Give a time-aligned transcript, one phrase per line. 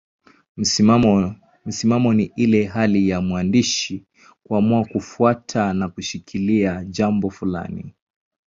[1.65, 4.05] Msimamo ni ile hali ya mwandishi
[4.43, 7.93] kuamua kufuata na kushikilia jambo fulani.